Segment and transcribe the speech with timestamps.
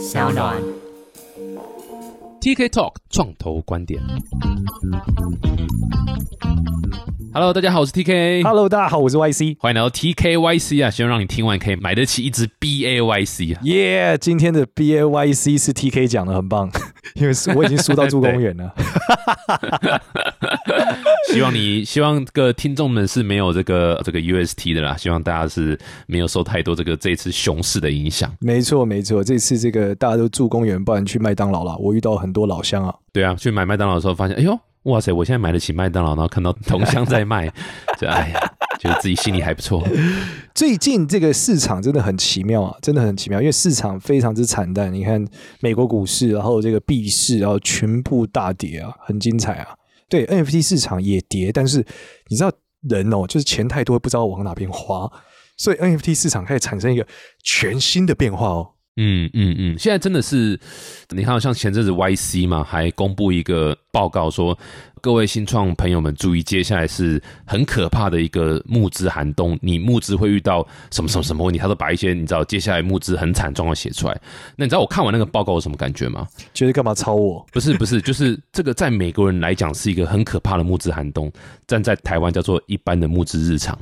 [0.00, 0.56] 小暖。
[2.40, 4.00] TK Talk 创投观点。
[7.34, 8.42] Hello，大家好，我是 TK。
[8.42, 9.58] Hello，大家好，我是 YC。
[9.60, 10.90] 欢迎来到 TKYC 啊！
[10.90, 13.60] 希望让你听完可以买得起一支 BAYC 啊！
[13.64, 16.70] 耶、今天的 BAYC 是 TK 讲的，很棒，
[17.14, 18.72] 因为是我已经输到住 公园了。
[21.32, 28.34] 希望你希望这个听众们是没有这个这个 UST 的啦，希望大家是没有受太多这个这次熊市的影响。
[28.40, 31.76] 没错，没错，这次这个大家都住公园，不然去麦当劳啦。
[31.78, 37.48] 我遇到很多老乡啊，对啊，去买麦当劳的时候发现，哎呦，哇塞，我现在买得起麦当劳，然后看到同乡在卖，
[38.00, 39.86] 就哎呀，觉得自己心里还不错。
[40.54, 44.92] 最近这个市场真的很奇妙啊，真的很奇妙，因为市场非常之惨淡。
[44.92, 45.24] 你看
[45.60, 49.74] 美国股市，然后这个币市，然后全部大跌啊，很精彩啊。
[50.08, 51.84] 对 NFT 市场也跌，但是
[52.28, 52.50] 你知道
[52.88, 55.08] 人哦，就是钱太多，不知道往哪边花，
[55.56, 57.06] 所以 NFT 市场开始产生一个
[57.44, 58.70] 全新的变化哦。
[58.96, 60.58] 嗯嗯嗯，现在真的是，
[61.10, 64.58] 你看，像前阵子 YC 嘛，还公布一个报告说，
[65.02, 74.20] 各位新创朋友们注意，接下来是很可怕的一个募资寒冬，你募资会遇到什么什么什么问题，他都把一些你知道接下来募资很惨状况写出来。
[74.56, 76.28] 那你知道我看完那个报告有什么感觉吗？
[76.52, 77.44] 觉得干嘛抄我？
[77.50, 81.32] 不是不是，就是这个在美国人来讲是一个很可怕的募资寒冬，
[81.66, 83.78] 站在台湾叫做一般的募资日常。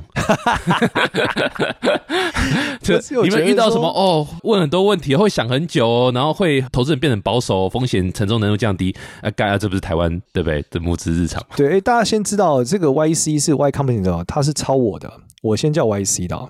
[2.81, 4.25] 这是有你们遇到什么哦？
[4.43, 8.95] 问很多问题，会想很久哦，然后会投资人变得保守，风险承受能力降低。
[9.21, 11.43] 啊，该啊，这不是台湾对不对的募资日常？
[11.55, 16.49] 对，哎，大家先知道这个 YC 是 Y Company 的哦，他是抄我的，我先叫 YC 的哦，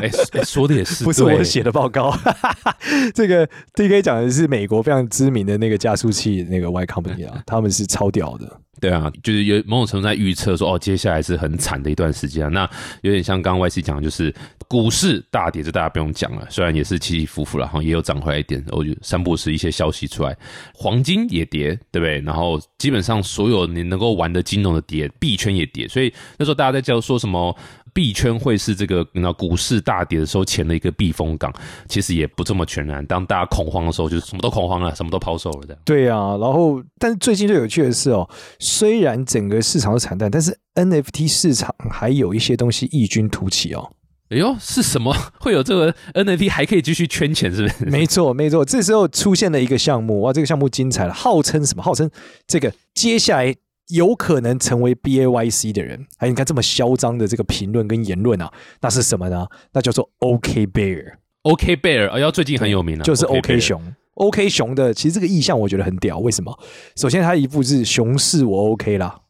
[0.00, 2.16] 哎、哎说的也是， 不是我写的报告。
[3.14, 8.60] 这个 DK 讲的是美国非常知名的那个加速器那个 Y Company 啊，他们是超屌的。
[8.80, 12.48] 对啊，就是有某种程度在预测说，哦，接下来是很惨的一段时间、啊。
[12.48, 12.70] 那
[13.02, 14.34] 有点像刚刚 YC 讲的，就是
[14.66, 18.64] 股市大跌，就大家不用讲了，虽然也是起起伏伏了，哈，也有涨回来一点。
[18.70, 20.36] 我就三不时一些消息出来，
[20.74, 22.20] 黄金也跌，对不对？
[22.20, 27.56] 然后基本上所有你能够玩的金融的跌，币圈也跌，所以那时候大家在叫说什么。
[27.92, 31.52] 币圈会是这个，那股市大跌的时候前的一个避风港，
[31.88, 33.04] 其实也不这么全然。
[33.06, 35.82] 当大家恐慌的时候，就是什么都恐慌了，什么都抛售了，这样。
[35.84, 38.28] 对啊，然后但是最近最有趣的是哦，
[38.58, 43.92] 虽然整个市场都惨淡，但是 NFT 市场还有一些东西异军突起哦。
[44.30, 47.52] 哎呦，是什么会有这个 NFT 还可以继续圈钱？
[47.52, 47.84] 是不是？
[47.86, 51.82] 没错，没错，这时候出现了一个项目，哇，这个项目精彩了，号称什么？
[51.82, 52.08] 号称
[52.46, 53.52] 这个接下来
[53.90, 59.46] 有可能成为 BAYC 的人，哎，你看这么嚣张的这个评论跟言论啊，那是什么呢？
[59.72, 63.94] 那叫做 OK Bear，OK Bear，哎呦，最近很有名了，就是 OK Bear 熊。
[64.14, 66.58] OK 熊的，其实这个意象我觉得很屌，为什么？
[66.94, 69.20] 首先，它一副是熊市，我 OK 啦，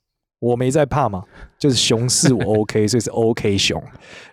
[0.40, 1.22] 我没在怕嘛，
[1.60, 3.80] 就是熊市我 OK， 所以是 OK 熊。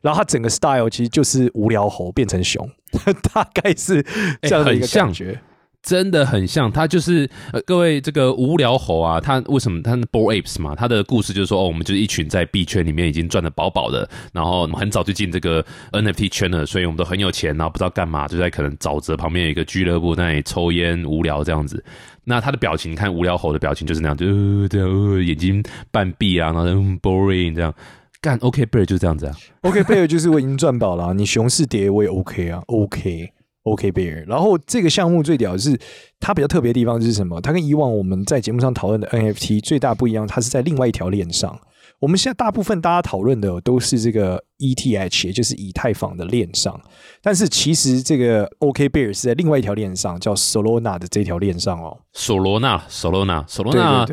[0.02, 2.68] 然后它整个 style 其实就是无聊猴变成熊，
[3.34, 4.04] 大概是
[4.42, 5.40] 这样的一个感觉。
[5.88, 10.75] 真的很像，他就是呃，各位这个无聊猴啊，他为什么他 b o r Apes 嘛？
[10.75, 21.81] 他的故事就是说，哦，我们就是一群在币圈里面已经赚的饱饱的，然后我们很早就进这个 NFT 圈了，所以我们都很有钱，然后不知道干嘛，就在可能沼泽旁边有一个俱乐部那里抽烟无聊这样子。
[22.26, 27.74] 那他的表情，看无聊猴的表情就是那样，就、呃、这样、眼睛半闭啊，然后嗯 boring 这样。
[28.20, 33.31] 干 OK Bear 就是这样子啊，OK Bear 就是我已经赚饱了、你熊市跌我也 OK 啊，OK
[33.72, 34.25] OK Bear。
[34.28, 35.79] 然后这个项目最屌的是
[36.19, 37.39] 它比较特别的地方是什么？
[37.41, 41.59] 它跟以往我们在节目上讨论的 NFT 最大不一样，它是在另外一条链上。
[42.00, 46.79] 我们现在大部分大家讨论的都是这个 ETH，也就是以太坊的链上，
[47.22, 51.97] 但是其实这个 OK Bear 是在另外一条链上，叫 Solana 的这条链上哦。
[52.13, 54.07] Solana，Solana，Solana，，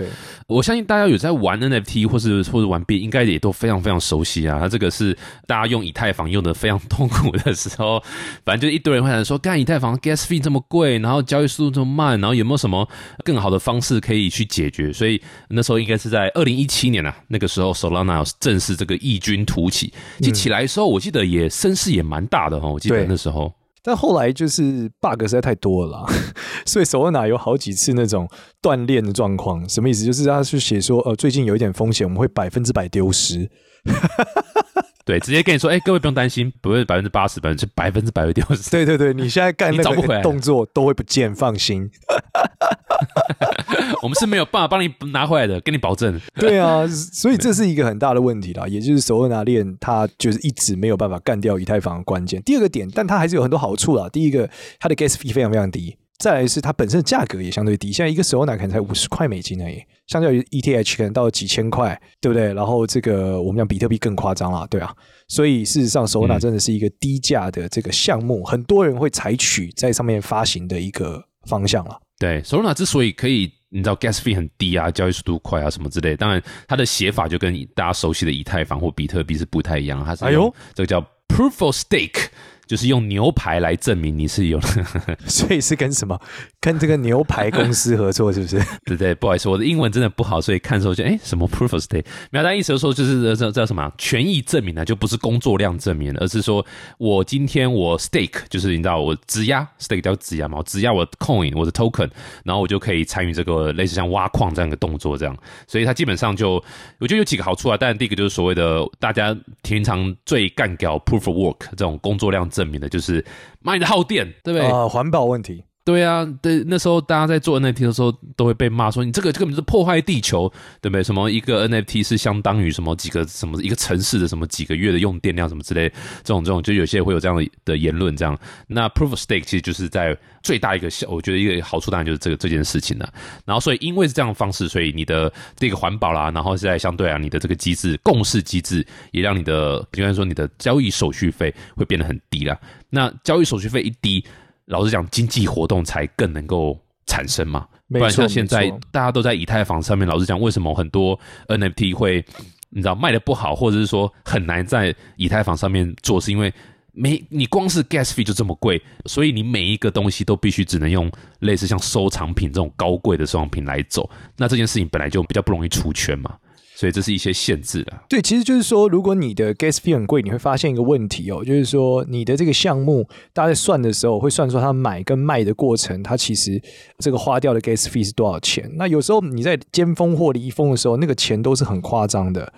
[0.46, 4.58] 我相信大家有在玩 NFT 或是或者玩币，应该也都非常非常熟悉啊。
[4.58, 5.16] 它这个是
[5.46, 8.02] 大家用以太坊用的非常痛苦的时候，
[8.44, 12.86] 反正就一堆人会想说，干以太坊 gas fee 这么贵，然后交易速度这么慢，然后有没有什么
[13.24, 14.92] 更好的方式可以去解决？
[14.92, 15.18] 所以
[15.48, 19.92] 那时候应该是在二零一七年啊，那个时候 Solana 正式这个异军突起。
[20.18, 23.52] 其实起来的时候，我记得也声势也蛮大的哈，我记得那时候。
[23.86, 26.06] 但后来就是 bug 实在太多了啦，
[26.64, 28.26] 所以 Solana 有好几次那种
[28.62, 29.68] 断链的状况。
[29.68, 30.06] 什么意思？
[30.06, 33.50] 就是他去写说，呃，最近有一点风险，我们会百分之百丢失。
[35.04, 38.70] 对，直接跟你说，哎、各位不用担心，不会百分之八十，百分之百分之百会丢失。
[38.70, 41.90] 对对对，你现在干那个动作都会不见，放心。
[44.02, 46.20] 我们是没有办法帮你拿回来的，跟你保证。
[46.38, 52.42] 对啊，所以这是一个很大的问题啦，也就是手握拿链它就是一直没有办法干掉以太坊的关键。
[52.42, 54.08] 第二个点，但它还是有很多好处啦。
[54.08, 54.48] 第一个，
[54.78, 55.96] 它的 gas fee 非常非常低。
[56.16, 62.54] 再来是它本身的价格也相对低，现在一个 Solana 可能才五十块美金而已，相较于 ETH 可能到几千块，对不对？
[62.54, 64.94] 然后这个我们讲比特币更夸张了，对啊，
[65.26, 71.98] 所以事实上 Solana 真的是一个低价的这个项目，很多人会采取在上面发行的一个方向了。
[72.18, 82.28] 对，Solana 之所以可以，你知道 gas fee 很低啊，交易速度快啊，什么之类，当然它的写法就跟大家熟悉的以太坊或比特币是不太一样，它是哎呦，这个叫 proof of stake。
[82.66, 84.58] 就是用牛排来证明你是有，
[85.28, 86.18] 所以是跟什么？
[86.64, 88.58] 跟这个牛排公司合作是不是？
[88.86, 92.06] 对对，不好意思，我的英文真的不好，所以看时候就哎，什么 proof of stake？
[92.30, 94.82] 没有，但意思说就是这叫什么权益证明呢？
[94.82, 96.64] 就不是工作量证明，而是说
[96.96, 102.08] 我今天我 stake，就是你知道我质押 stake 叫质押嘛，我质押我的 coin，我的 token，
[102.44, 105.36] 然后我就可以参与这个类似像挖矿这样的动作，这样，
[105.66, 106.52] 所以它基本上就
[106.98, 107.76] 我觉得有几个好处啊。
[107.78, 113.22] 但第一个就是所谓的大家平常最干掉 proof of work 这种工作量证明的，就是
[113.60, 114.66] 卖的耗电，对不对？
[114.66, 115.62] 啊，环保问题。
[115.84, 120.50] 对啊，对，那时候大家在做 NFT 的时候，都会被骂说你这个根本是破坏地球，
[120.80, 121.02] 对不对？
[121.02, 125.90] 什么一个 NFT 是相当于什么几个什么一个城市的什么几个月的用电量什么之类，
[126.22, 128.16] 这种这种就有些会有这样的的言论。
[128.16, 128.34] 这样，
[128.66, 133.12] 那 Proof of Stake 其实就是在最大一个效，我觉得一个好处当然就是这个这件事情了。
[133.44, 142.58] 然后，所以因为是这样的方式，所以你的这个环保啦，然后现在相对啊，你的这个机制共识机制也让你的，比方说你的交易手续费会变得很低了。
[142.88, 144.24] 那交易手续费一低。
[144.66, 147.66] 老实讲，经济活动才更能够产生嘛。
[147.88, 151.18] 不然像现在大家都在以太坊上面，老实讲，为什么很多
[151.48, 152.24] NFT 会
[152.70, 156.52] 你知道卖的不好，或者是说很难在以太坊上面做，是因为
[156.92, 161.10] 没你光是 gas fee 就这么贵，所以你每一个东西都必须只能用
[161.40, 164.08] 类似像收藏品这种高贵的收藏品来走。
[164.36, 166.34] 那这件事情本来就比较不容易出圈嘛。
[166.76, 167.92] 所以这是一些限制的。
[168.08, 176.60] 对，其实就是说，如果你的 gas fee 很贵，你会发现一个问题哦，就是说你的这个项目，大家在算的时候会算出它买跟卖的过程，它其实
[176.98, 178.70] 这个花掉的 gas fee 是多少钱。
[178.74, 182.52] 那有时候你在尖峰或离峰的时候，那个钱都是很夸张的。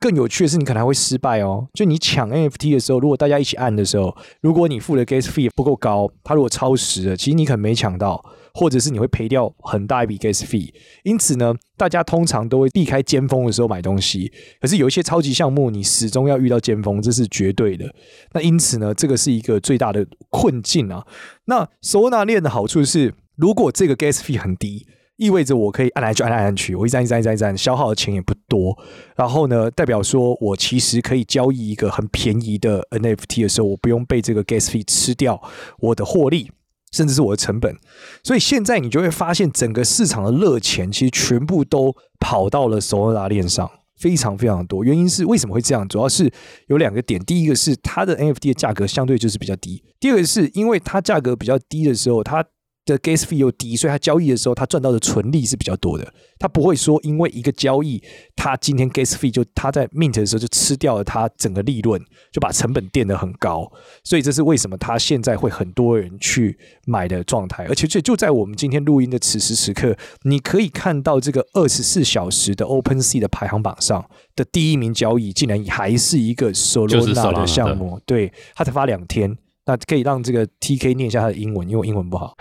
[0.00, 1.68] 更有趣的是，你可能还会失败哦。
[1.74, 8.24] 就你抢 NFT 的时候，如果大家一起按的时候，如果你付的 gas fee 不够高，它如果超时了，其实你可能没抢到。
[8.54, 10.72] 或者是你会赔掉很大一笔 gas fee，
[11.04, 14.32] 因此呢，大家通常都会避开尖峰的时候买东西。
[14.60, 17.92] 可是有一些超级项目，你始终要遇到尖峰，这是绝对的。
[18.32, 21.06] 那因此呢，这个是一个最大的困境啊。
[21.46, 24.86] 那 Solana 链的好处是，如果这个 gas fee 很低，
[25.16, 28.76] 意味着我可以按来就按来按去，我一站一站一站一站，消耗的钱也不多。
[29.16, 35.42] 然后呢，代表说我其实可以交易一个很便宜的 NFT 的时候，我不用被这个 gas fee 吃掉
[35.78, 36.50] 我的获利。
[36.90, 37.76] 甚至是我的成本，
[38.22, 44.84] 所以现在你就会发现，整个市场的热钱其实全部都跑到了 Solana 链上，非常非常多。
[44.84, 45.86] 原因是为什么会这样？
[45.88, 46.32] 主要是
[46.68, 52.44] 有两个点，第一个是它的 NFT 的价格相对就是比较低，第二个是因为它价格比较低的时候，它。
[52.92, 56.12] 的 gas fee 又低，所以他交易的时候，他赚到的纯利是比较多的。
[56.38, 58.02] 他不会说因为一个交易，
[58.34, 62.00] 他今天 gas fee 就他在 mint 的时候就吃掉了他整个利润，
[62.32, 63.70] 就把成本垫得很高。
[64.04, 67.66] 所以这是为什么他现在会很多人去买的状态。
[67.66, 78.00] 而且这就在我们今天录音的此时此刻，你可以看到这个二十四小时的 Open Sea 的排行榜上的第一名交易，竟然还是一个 Solana 的项目。
[78.06, 79.36] 对他才发两天。
[79.66, 82.34] 那可以让这个 T K 念一下他的英文，因为我英文不好。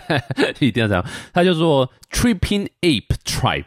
[0.58, 3.64] 一定要这样，他叫做 Tripping Ape Tribe，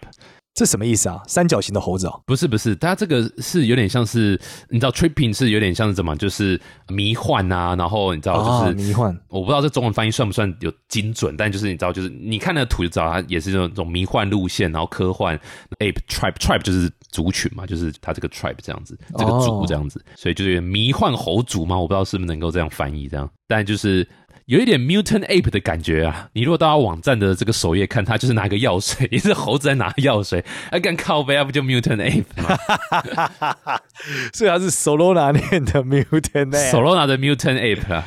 [0.53, 1.21] 这什么意思啊？
[1.27, 2.21] 三角形的猴子哦？
[2.25, 6.59] 不是不是，他这个是有点像是，你知道 Tripping 是有点像是怎么，就是
[6.89, 15.39] 迷幻啊，然后你知道就是迷幻，我不知道这中文翻译算不算有精准，但就是你知道，就是你看那个图就知道，它也是这种这种迷幻路线，然后科幻
[15.79, 16.91] Ape Tribe Tribe 就是。
[17.15, 24.05] 族群嘛，就是他这个 tribe 这样子，这个族这样子，所以就是迷幻猴族嘛，我不知道是不是能够这样翻译这样，但就是
[24.47, 26.29] 有一点 mutant ape 的感觉啊。
[26.33, 33.79] 你如果到他网站的这个首页看，他就是拿个药水， 也是猴子在拿药水，啊，敢靠背啊，不就 mutant ape 吗？
[34.33, 38.05] 所以他是 Solana 念的 mutant ape，Solana 的 mutant ape 啊。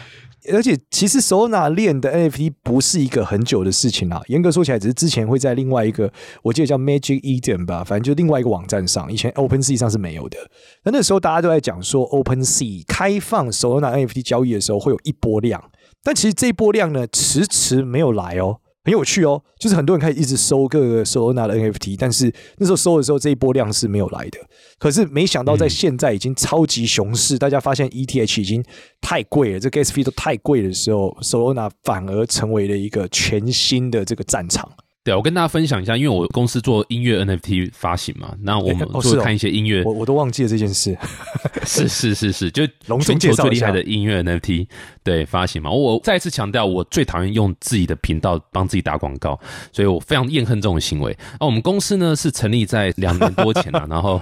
[0.52, 4.22] 而且，其实 Solana 链的 NFT 不是一个很久的事情啊。
[4.28, 6.10] 严格说起来，只是之前会在另外一个，
[6.42, 10.38] 我记得叫 Magic Eden 吧，反正就另外一个网站上，以前 Open Sea 上是没有的。
[10.84, 15.62] 那那时候大家都在讲说，Open Sea 开放 Sona NFT 交易的时候会有一波量，
[16.02, 18.60] 但其实这一波量呢，迟迟没有来哦。
[18.84, 24.38] 很有趣哦，就是很多人开始一直收各个 Solana 的 NFT，但是那时候收的时候这一波量是没有来的。
[24.78, 28.64] 可是没想到在现在已经超级熊市，大家发现 ETH 已经
[29.00, 34.70] 太贵了，这 Gas Fee 都太贵的时候，Solana 反而成为了一个全新的这个战场。
[35.08, 40.94] 对，我跟大家分享一下，因为我公司做音乐 NFT 发行嘛，那我们哦就看一些音乐，我我都忘记了这件事。
[41.64, 42.66] 是是是是，就
[43.00, 44.66] 全球最厉害的音乐 NFT
[45.02, 45.70] 对发行嘛。
[45.70, 49.38] 我再一次强调，我最讨厌用自己的频道帮自己打广告，
[49.72, 51.16] 所以我非常厌恨这种行为。
[51.40, 54.20] 那我们公司呢是成立在两年多前啊， 然后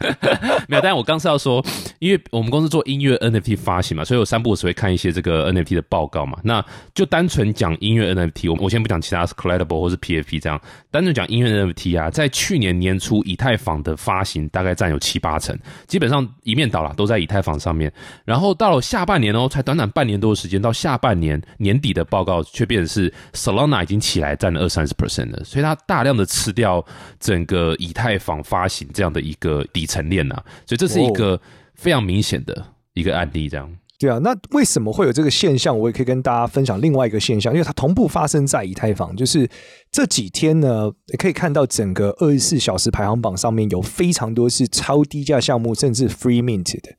[0.68, 1.62] 没有，但我刚是要说，
[1.98, 6.38] 因为我们公司做音乐 NFT 发行嘛，所以我三不五时会看一些这个 NFT 的报告嘛。
[6.42, 6.64] 那
[6.94, 17.92] 就单纯讲音乐 NFT，我我先不讲其他 Collectible 或是 PFP 这样，单纯讲音乐 NFT 啊，在去年年初以太坊的发行大概占有七八成，基本上一面倒啦，都在以太坊上面。
[18.24, 26.84] 然后到了下半年哦，才短短半年多的时间，到下半年年底的报告却变成是 Solana 已经起来占了二三十 percent 了，所以它大量的吃掉
[27.18, 30.34] 整个以太坊发行这样的一个底层链呐、
[30.66, 31.40] 所以这是一个
[31.74, 33.70] 非常明显的一个案例，这样。
[33.96, 35.78] 对啊，那为什么会有这个现象？
[35.78, 39.48] 我也可以跟大家分享另外一个现象，因为它同步发生在以太坊，就是
[39.92, 46.90] 这几天呢，你可以看到整个二十四小时排行榜上面有非常多是超低价项目，甚至 free mint 的。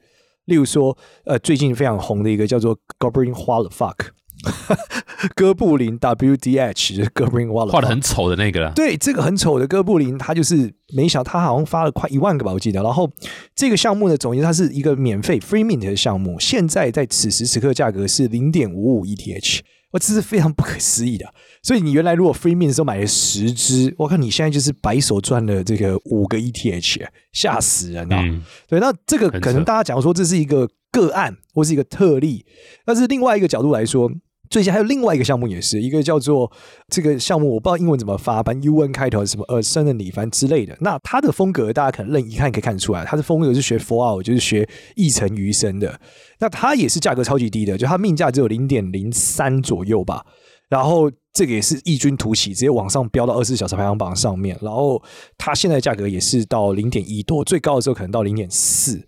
[0.45, 4.09] 例如说，呃，最近非常红的一个叫做 Goblin Wallet Fuck，
[5.35, 12.83] 哥布林 WDH，就是 Goblin What 画的很丑的那个啦，对，这个很丑的哥布林，他就是没想到他好像发了快一万个吧，我记得。
[12.83, 13.09] 然后
[13.55, 19.59] 这个项目呢，总结它是一个免费 free mint 的项目，现在在此时此刻价格是零点五五 ETH，
[19.91, 21.25] 哇，这是非常不可思议的。
[21.63, 28.21] 所以你原来如果 free mint 的时候买了十只，我看你现在就是白手赚了这个五个 ETH，吓死人啊！
[28.21, 32.45] 嗯，对，那这个可能大家讲说这是一个个案或是一个特例，
[32.85, 34.11] 但是另外一个角度来说，
[34.55, 36.49] 最近还有另外一个项目也是一个叫做
[36.87, 40.77] 这个项目，我不知道英文怎么发，反正 U N 开头什么呃圣人里凡之类的。
[40.79, 45.99] 那它的风格大家可能认一看可以看得出来，它的风格是学 Fallout，就是学一城余生的。
[46.39, 50.25] 那它也是价格超级低的，就它命价只有零点零三左右吧。
[50.69, 54.57] 然后这个也是异军突起，直接往上飙到二十四小时排行榜上面。
[54.61, 55.03] 然后
[55.37, 59.05] 它现在价格也是到零点一多，最高的时候可能到零点四。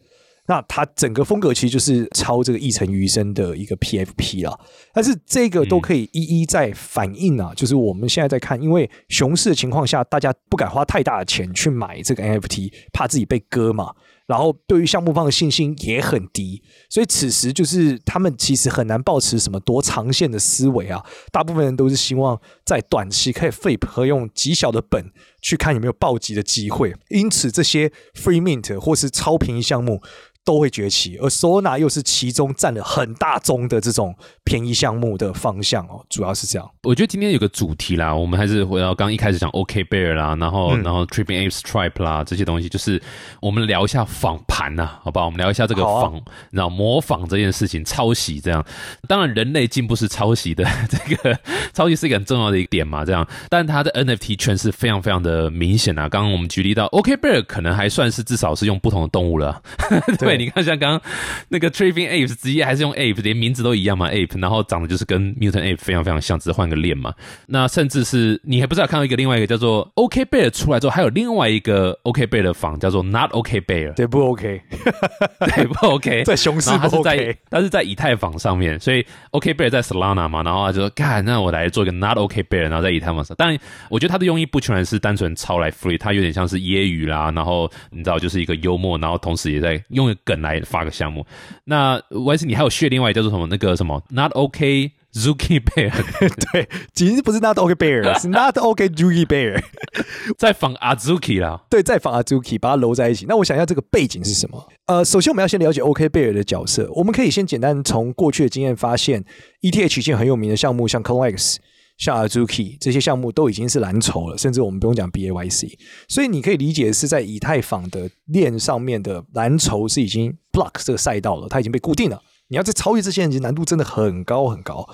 [0.47, 4.57] 那它整个风格其实就是抄这个一城余生的一个 PFP 啦，
[4.93, 13.93] 但是这个都可以一一在反映啊，就是我们现在在看，因为熊市的情况下，大家不敢花太大的钱去买这个 NFT，怕自己被割嘛。
[14.25, 21.01] 然后对于项目方的信心也很低，所以此时就是他们其实很难保持什么多长线的思维啊。
[21.31, 25.11] 大部分人都是希望在短期可以 flip 和用极小的本
[25.41, 30.01] 去看有没有暴击的机会，因此这些 free mint 或是超便宜项目
[30.47, 36.71] 都会崛起，而 Solana 又是其中占了很大宗的这种便宜项目的方向哦，主要是这样。
[36.83, 43.01] 我觉得今天有个主题啦，我们还是回到刚刚一开始讲 OK Bear 啦，然后、嗯然后 Tripping Ape Stripe 啦这些东西，就是
[43.41, 45.25] 我们聊一下仿盘呐，好不好？
[45.25, 48.65] 我们聊一下这个仿啊仿，然后模仿这件事情，抄袭这样。
[49.05, 51.37] 当然，人类进步是抄袭的，这个
[51.73, 53.27] 抄袭是一个很重要的一个点嘛，这样。
[53.49, 56.07] 但它的 NFT 圈是非常非常的明显啊。
[56.07, 59.61] 刚刚我们举例到 OK Bear 可能还算是至少是用不同的动物了，
[60.17, 61.01] 对，你看像刚刚
[61.49, 67.13] 那个 Tripping Apes 直接还是用 Ape，连名字都一样嘛，Ape，然后长得就是跟 Mutant Ape 非常非常像，只是换个脸嘛。
[67.47, 74.61] 那甚至是你还不知道看到一个另外一个叫做 OK Bear 出来之后，还有另外一个 OK Bear 的仿叫做 Not OK Bear，对，不 OK，
[75.55, 76.23] 对不 OK？
[76.25, 77.37] 在熊市不是在 OK。
[77.49, 83.35] 它是在以太坊上面，所以 OK Bear 在 Solana 嘛，然后他就说干，那我来做一个 Not OK Bear，然后在以太坊上。
[83.37, 91.25] 当然，我觉得他的用意不全然是单纯抄来 free，它有点像是揶揄啦，然后你知道就是一个幽默，然后同时也在用梗来发个项目。
[91.63, 95.91] 那 Y C 你还有学另外叫做什么那个什么 Not OK Zuki Bear，
[96.51, 99.63] 对，其实不是 Not OK Bear， 是 Not OK Zuki Bear。
[100.37, 101.61] 在仿 Azuki 啦。
[101.69, 103.25] 对，再仿 Azuki 把它揉在一起。
[103.27, 104.67] 那我想一下这个背景是什么？
[104.85, 106.87] 呃，首先我们要先了解 OK 贝尔的角色。
[106.93, 109.23] 我们可以先简单从过去的经验发现
[109.61, 111.55] ，ETH 一件很有名的项目，像 Colex、
[111.97, 115.73] 像 Azuki 这些项目都已经是蓝筹了，甚至我们不用讲 BAYC。
[116.07, 122.21] 所以你可以理解是在以太坊的链上面的蓝筹是已经 block 这个赛道了，它已经被固定了。
[122.49, 124.87] 你要再超越这些人，其实难度真的很高很高。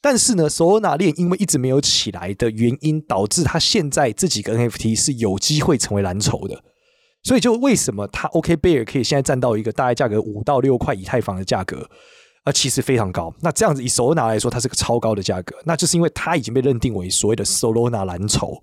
[0.00, 6.62] 但是呢，Solana 链因为一直没有起来的原因，导致它现在这几个 NFT 是有机会成为蓝筹的。
[7.22, 11.88] 所以就为什么它 OK Bear 可以现在占到一个大概价格五到六块以太坊的价格，
[12.44, 13.34] 呃，其实非常高。
[13.40, 18.62] 那这样子以 Solana 来说，它是个超高的价格，那就是因为它已经被认定为所谓的 Solana 蓝筹。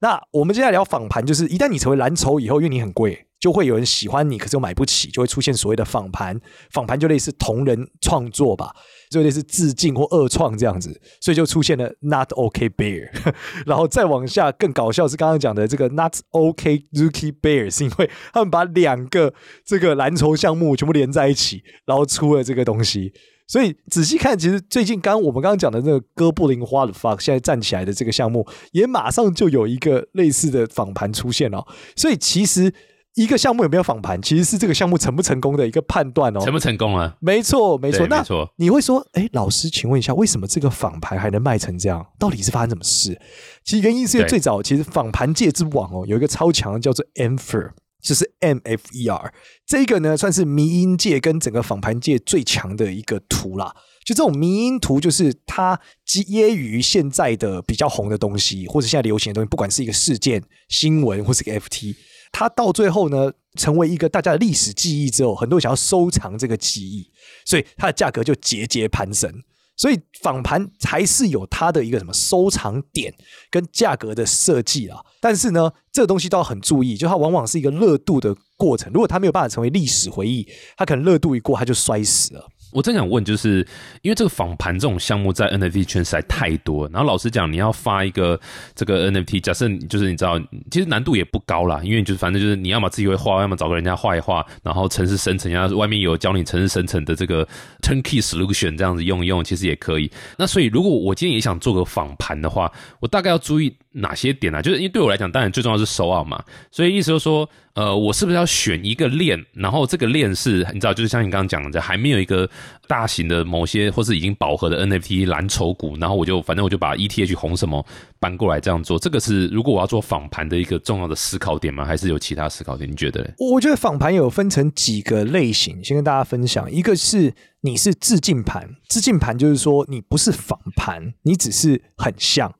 [0.00, 6.40] 那我们接下来聊仿盘，就是一旦你成为蓝筹以后，因为你很贵，就会有人喜欢你，可是又买不起，就会出现所谓的仿盘。
[6.70, 8.72] 仿盘就类似同人创作吧，
[9.10, 13.10] 就类似致敬或二创这样子，所以就出现了 Not OK Bear，
[13.66, 23.12] 然后再往下更搞笑是刚刚讲的这个 Not OK Zuki Bear，是因为他们把两个这个蓝筹项目全部连在一起，然后出了这个东西。
[23.48, 31.66] 所以仔细看，其实最近刚我们刚刚讲的那个哥布林花的 fuck 现在站起来的这个项目，也马上就有一个类似的访盘出现了。
[31.96, 32.70] 所以其实
[33.14, 36.40] 一个项目有没有访盘，其实是这个项目成不成功的一个判断哦。
[36.40, 37.16] 成不成功啊？
[37.20, 38.06] 没错，没错。
[38.06, 38.22] 那
[38.56, 42.06] 你会说，哎，老师，请问一下，为什么这个访盘还能卖成这样？
[42.18, 43.18] 到底是发生什么事？
[43.64, 47.70] 其实原因是因为最早其实访盘界之王哦，有一个超强叫做 Ampher。
[48.00, 49.34] 就是 M F E R
[49.68, 53.76] 这个呢，算是迷音界跟整个访盘界最强的一个图啦。
[54.02, 61.94] 就这种迷音图，就是它基于现在的比较红的东西，或者现在流行的东西，不管是一个事件、新闻或是个 FT，
[62.32, 67.10] 它到最后呢，成为一个大家的历史记忆之后，很多人想要收藏这个记忆，
[67.44, 69.30] 所以它的价格就节节攀升。
[69.78, 73.14] 所以访盘还是有它的一个什么收藏点
[73.50, 78.92] 跟价格的设计啊，但是呢，这个东西都要很注意，就它往往是一个热度的过程。
[78.92, 82.44] 如果它没有办法成为历史回忆，它可能热度一过，它就摔死了。
[82.70, 83.66] 我正想问，就是
[84.02, 88.38] 因为这个访盘这种项目在 NFT 圈实在太多，然后老实讲，你要发一个
[88.74, 90.38] 这个 NFT，假设就是你知道，
[90.70, 97.46] 其实难度也不高啦，因为就是反正就是你要么自己会画，要么找个人家画一画，然后城市生成，然后外面有教你城市生成的这个
[97.82, 100.10] turnkey solution 这样子用一用，其实也可以。
[100.36, 102.70] 那所以如果我今天也想做个访盘的话，
[103.00, 104.62] 我大概要注意哪些点呢、啊？
[104.62, 107.48] 就是因为对我来讲，当然最重要是手奥嘛，所以意思就是说。
[107.74, 109.38] 呃，我是不是要选一个链？
[109.52, 112.48] 然后这个链是，你知道，就是像你刚刚讲的，还没有一个
[112.88, 117.84] 大型的某些或是已经饱和的 NFT 蓝筹股，然后我就反正我就把 ETH 红什么
[118.18, 118.98] 搬过来这样做。
[118.98, 121.84] 这个是如果我要做访盘的一个重要的思考点吗？
[121.84, 122.90] 还是有其他思考点？
[122.90, 123.32] 你觉得？
[123.38, 126.70] 我觉得访盘有分成几个类型，先跟大家分享。
[126.72, 132.52] 一个是你是致敬盘，致敬盘就是说你不是访盘，你只是很像。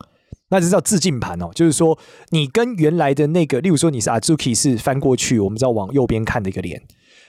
[0.51, 1.99] 那这叫致敬盘哦，就是说
[2.31, 6.83] 你跟原来的那个，例如说你是 Azuki 是翻过去，我们知道往右边看的一个脸，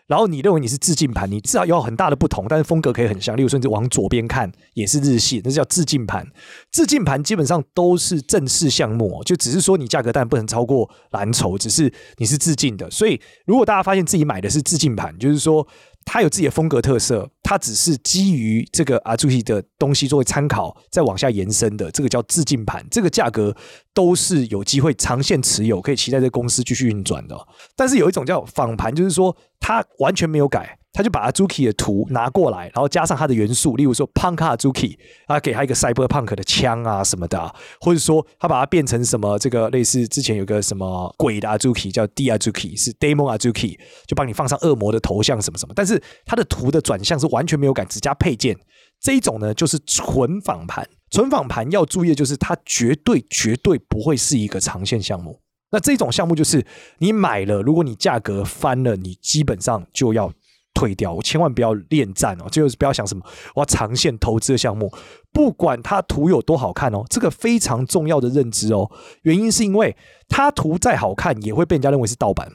[0.07, 3.35] 然后你认为你是致敬盘，你至少有很大的不同，但是风格可以很像。
[3.35, 6.25] 例如说你往左边看也是日系，那叫致敬盘。
[6.71, 12.89] 致敬盘基本上都是正式项目、哦，就只是说你价格当然不能超过蓝筹，只是你是致敬的。
[12.89, 15.67] 所以如果大家发现自己买的是致敬盘，就是说。
[16.05, 23.55] 它有自己的风格特色，它只是基于这个阿朱西的东西作为参考，再往下延伸的，这个叫致敬盘，这个价格
[23.93, 27.37] 都是有机会长线持有，可以期待这公司继续运转的。
[27.75, 43.49] 但是有一种叫仿盘，就是说它完全没有改，他就把阿朱 k 的图拿过来，然后加上它的元素，例如说 Punk Azuki 啊，给他一个 Cyberpunk 的枪啊什么的、啊，或者说他把它变成什么这个类似之前有个什么鬼的阿朱 k 叫 D 阿朱 k 是 Demon 阿朱
[43.53, 48.57] k 就帮你放上恶魔的头像什么什么，但是它的图的转向是完全没有改，只加配件。
[48.99, 50.85] 这一种呢，就是纯仿盘。
[51.09, 55.39] 纯仿盘要注意的就是，它绝对绝对不会是一个长线项目。
[55.71, 56.65] 那这种项目就是
[56.97, 60.33] 你买了，如果你价格翻了，你基本上就要
[60.73, 61.13] 退掉。
[61.13, 63.23] 我千万不要恋战哦，就是不要想什么
[63.55, 64.91] 我要长线投资的项目，
[65.31, 68.89] 不管它图有多好看哦，这个非常重要的认知哦。
[69.23, 69.95] 原因是因为
[70.27, 72.51] 它图再好看，也会被人家认为是盗版。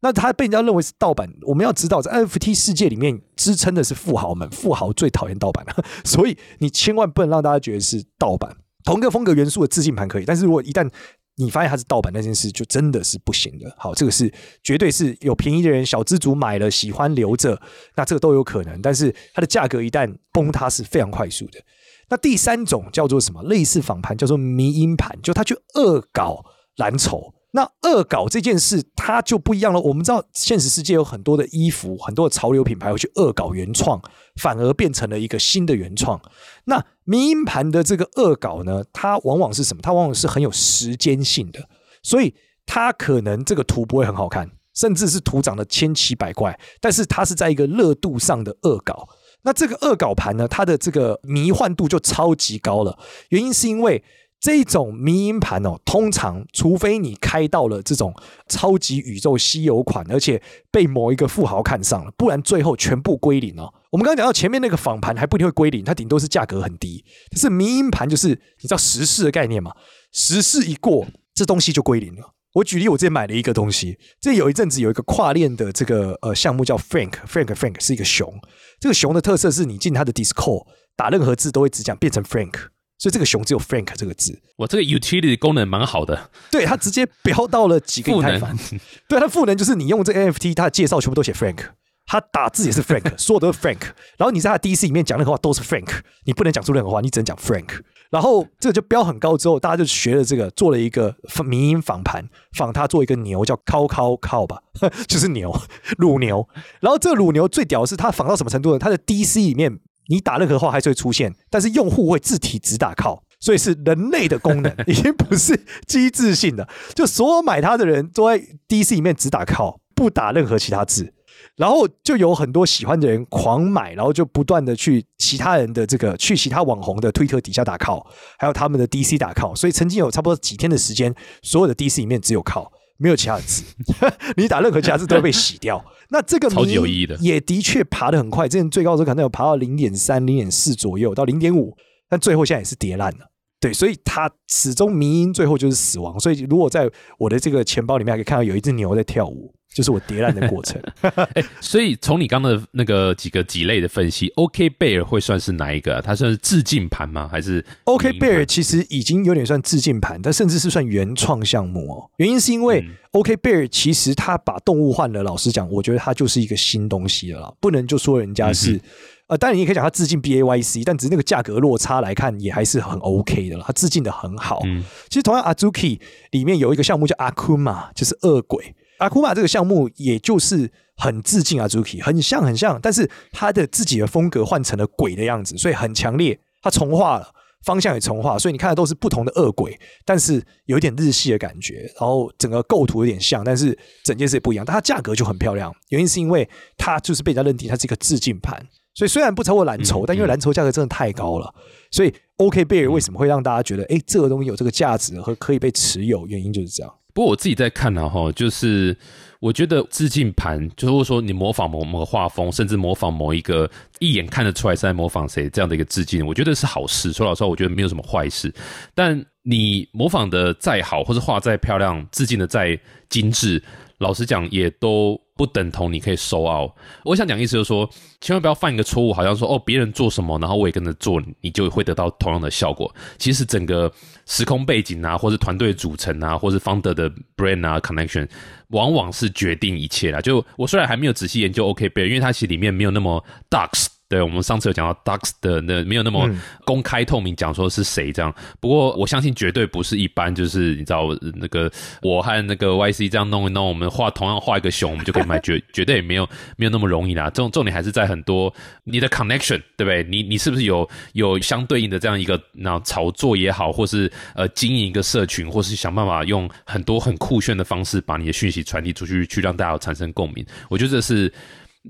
[0.00, 8.54] 那它被人家认为是盗版，我们要知道，在 NFT 世界里面支撑的是富豪们，富豪最讨厌盗版了， 所以你千万不能让大家觉得是盗版。
[8.84, 10.88] 同一个风格元素的致敬盘可以，但是如果一旦
[11.36, 13.74] 你发现它是盗版那件事，就真的是不行的。
[13.78, 17.60] 好，这个是绝对是有便宜的人小资族买了喜欢留着，
[17.96, 18.80] 那这个都有可能。
[18.80, 21.60] 但是它的价格一旦崩塌是非常快速的。
[22.08, 23.42] 那第三种叫做什么？
[23.42, 26.44] 类似仿盘，叫做迷音盘，就它去恶搞
[26.76, 27.34] 蓝筹。
[27.52, 29.80] 那恶搞这件事，它就不一样了。
[29.80, 34.00] 我们知道，现实世界有很多的衣服，很多的潮流品牌会去恶搞原创，
[34.40, 36.20] 反而变成了一个新的原创。
[36.66, 39.80] 那迷音盘的这个恶搞呢，它往往是什么？
[39.80, 41.68] 它往往是很有时间性的，
[42.02, 42.34] 所以
[42.66, 49.08] 它可能这个图不会很好看，甚至是图长得千奇百怪，但是它是在一个热度上的恶搞。
[49.42, 52.98] 那这个恶搞盘呢，它的这个迷幻度就超级高了。
[53.28, 54.02] 原因是因为
[54.38, 58.14] 这种迷音盘哦，通常除非你开到了这种
[58.48, 63.72] 超级宇宙稀有款，而且被某一个富豪看上了，不然最后全部归零哦。
[63.90, 67.04] 我们刚刚讲到前面那个仿盘还不一定会归零，它顶多是价格很低。
[67.30, 69.72] 但是迷音盘就是你知道时势的概念嘛，
[70.12, 72.34] 时势一过，这东西就归零了。
[72.54, 78.32] 我举例，我之前买了一个东西，这有一阵子有一个跨链的这个呃项目叫 Frank，Frank Frank 是一个熊，
[78.78, 82.68] 这个熊的特色是你进它的 Discord 打任何字都会只讲变成 Frank。
[82.98, 88.56] 所以这个熊只有 Frank 这个字，我，这个 utility 功能蛮好的，对它直接标到了几个以太坊。
[89.06, 91.58] 对它赋能就是你用这 NFT，它的介绍全部都写 Frank，
[92.06, 93.82] 它打字也是 Frank， 所有都是 Frank。
[94.16, 97.80] 然后你在它 DC 里面讲任何话都是 Frank，你不能讲出任何话，你只能讲 Frank。
[98.08, 104.62] 然后这个就标很高之后，大家就学了这个，做了一个民音仿盘，仿它做一个牛叫靠靠靠吧，
[105.06, 105.54] 就是牛
[105.98, 106.48] 乳牛。
[106.80, 108.78] 然后这个乳牛最屌的是它仿到什么程度呢？
[108.78, 109.80] 它的 DC 里面。
[110.08, 116.68] 你打任何话还是会出现，但是用户会自体只打靠，所以是人类的功能， 已经不是机制性的。
[116.94, 121.12] 就所有买它的人都在 DC 里面只打靠，不打任何其他字。
[121.54, 128.06] 然后就有很多喜欢的人狂买，然后就不断的去其他人的这个去其他网红的推特底下打靠，
[128.38, 129.54] 还有他们的 DC 打靠。
[129.54, 133.62] 所以曾经有差不多几天的时间，所有的 DC 里面只有靠，没有其他的字。
[134.36, 135.84] 你打任何其他字都会被洗掉。
[136.10, 138.48] 那这个超级有意义的，也的确爬得很快。
[138.48, 141.76] 之前最高时候可能有爬到零点三、零点四左右，到零点五，
[142.08, 143.30] 但最后现在也是跌烂了。
[143.58, 146.20] 对，所以它始终迷因最后就是死亡。
[146.20, 149.52] 所以如果在我的这个钱包里面，可以看到有一只牛在跳舞。
[149.76, 150.80] 就是我叠烂的过程，
[151.34, 156.00] 哎，所以从你刚的那个几个几类的分析，OK 贝尔会算是哪一个？
[156.00, 157.28] 它算是致敬盘吗？
[157.30, 162.10] 还是 OK 贝尔其实已经有点算致敬盘，但甚至是算原创项目哦。
[162.16, 168.80] 原因是因为 OK 贝尔其实他把动物换了，老实讲，我觉得它就是一个新东西了啦，不能就说人家是
[169.26, 173.64] 呃，当然你也可以讲他致敬 BAYC，但只是那个价格落差来看，也还是很 OK 的了。
[173.66, 174.62] 他致敬的很好。
[175.10, 178.74] 其实同样 Azuki 里面有一个项目叫 Akuma，就是恶鬼。
[178.98, 186.38] 阿库玛这个项目，也就是很致敬阿朱 k 很像很像，但是他的自己的风格换成了鬼的样子，所以很强烈。
[186.62, 187.28] 他重画了，
[187.64, 194.64] 方向也重画，所以你看的都是不同的恶鬼，但是有一点日系的感觉，然后整个构图有点像，但是整件事也不一样。
[194.64, 198.60] 但它价格就很漂亮，原因是因为它就是被人家认定它是一个致敬盘，
[198.94, 201.54] 所以虽然不超过蓝筹，但因为蓝筹价格真的太高了，
[201.92, 206.92] 所以 OK 贝尔为什么会让大家觉得，哎，这个东西有这个价值和可以被持有，原因就是这样。
[207.16, 208.94] 不过我自己在看呢，哈，就是
[209.40, 217.14] 我觉得致敬盘，就是说你模仿某某个画风，甚至模仿某一个一眼看得出来是在模仿谁这样的一个致敬，我觉得是好事。
[217.14, 218.52] 说老实话，我觉得没有什么坏事。
[218.94, 223.62] 但你模仿的再好，或者画再漂亮，致敬的再精致，
[223.96, 225.18] 老实讲，也都。
[225.36, 226.74] 不等同你可以收奥。
[227.04, 227.88] 我想讲意思就是说，
[228.20, 232.92] 千万不要犯一个错误，好像说哦，别人做什么，然后我也跟着做，你就会得到同样的效果。
[233.18, 233.92] 其实整个
[234.24, 238.28] 时空背景啊，或是团队组成啊，或是 founder 的 brand 啊 connection，
[238.68, 240.20] 往往是决定一切啦。
[240.20, 243.88] 就我虽然还没有仔细研究 OK 贝，因为它其实里面没有那么 ducks。
[244.08, 246.30] 对，我们上次有讲到 Ducks 的那没有那么
[246.64, 251.68] 公开透明讲说是谁这样，不过我相信绝对不是一般，就是你知道那个
[252.02, 257.28] 我和那个 YC 这样弄一弄，我们画同样画一个熊，我们就可以买，绝 绝对也没有没有那么容易啦。
[257.30, 260.04] 重重点还是在很多你的 connection，对不对？
[260.04, 270.46] 你你是不是有有相对应的这样一个那炒作也好，或是呃经营一个社群，或是想办法用很多很酷炫的方式把你的讯息传递出去，去让大家产生共鸣。
[270.70, 271.32] 我觉得这是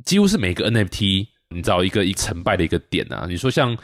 [0.07, 1.27] 几乎是每个 NFT。
[1.55, 3.27] 你知道一个一成败的一个点啊？
[3.29, 3.77] 你说像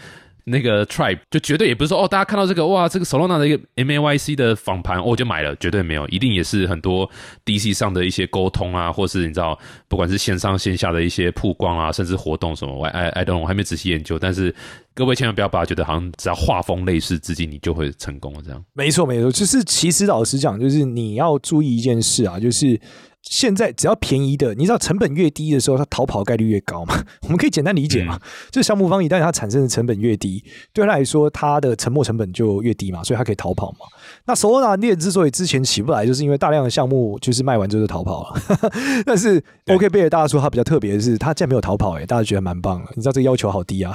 [0.44, 7.08] 那个 Tribe，就绝对也不是说哦，大家看到这个哇，这个 Solana 的一个 MAYC 的访盘，我就买了，绝对没有，一定也是很多
[7.44, 14.52] DC 上的一些沟通啊，或是你知道，不管是线上线下的一些曝光啊，甚至活动什么，我 I I don't，我还没仔细研究，但是
[14.94, 18.60] 各位千万不要把觉得好像只要画风类似，资金你就会成功了这样。
[18.72, 22.80] 没错，没错，就是其实老实讲，就是你要注意一件事啊，就是。
[23.22, 27.02] 现在只要便宜的，你知道成本越低的时候，它逃跑概率越高嘛？
[27.22, 28.18] 我们可以简单理解嘛？
[28.50, 33.78] 这项目方一旦它产生的成本越低，对他来说，它的沉没成本就越低嘛，所以它可以逃跑嘛。
[34.26, 38.40] 那 Solana 链之所以之前起不来，就是因为大量的项目就是卖完之后就逃跑了。
[39.06, 42.90] 但是 OK 贝尔大家说它比较特别的是，它竟然没有逃跑，哎，大家觉得蛮棒的。
[42.96, 43.94] 你知道这个要求好低啊？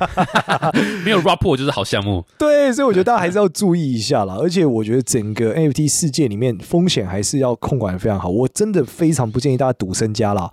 [1.04, 2.24] 没有 rapport 就是好项目。
[2.38, 4.36] 对，所以我觉得大家还是要注意一下啦。
[4.38, 8.33] 而且我觉得整个 NFT 世界里面风险还是要控管的非常好。
[8.34, 10.50] 我真的非常不建议大家赌身家啦。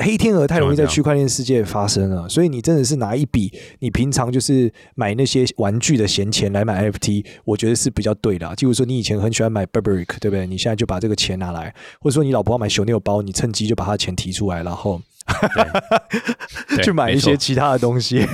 [0.00, 8.54] 黑天鹅太容易在区块链世界发生了，所以你真的是拿一笔你平常就是买那些玩具的闲钱来买 NFT，我觉得是比较对的。
[8.54, 10.46] 就如说你以前很喜欢买 Burberry，对不对？
[10.46, 15.00] 你现在就把这个钱拿来，或者说你老婆要买 Chanel 包，你趁机就把他的钱提出来，然后。
[16.82, 18.26] 去买一些其他的东西，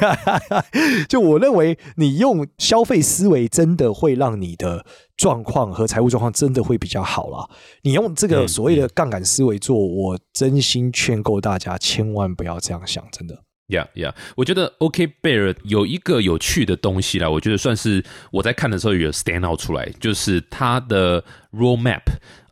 [1.08, 4.84] 就我认为，你用消费思维真的会让你的
[5.16, 7.50] 状况和财务状况真的会比较好了。
[7.82, 13.42] 你用这个所谓的杠杆思维做，我真心劝告大家，千万不要这样想，真的。
[13.68, 21.22] 呀呀，我觉得 OK Bear 有一个有趣的东西啦，我觉得算是我在看的时候有 stand out 出来，就是它的
[21.52, 22.02] roadmap。